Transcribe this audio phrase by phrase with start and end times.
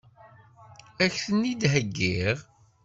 [1.03, 2.37] Ad k-ten-id-heggiɣ?